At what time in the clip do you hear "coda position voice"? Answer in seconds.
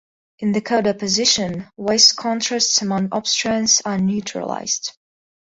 0.61-2.11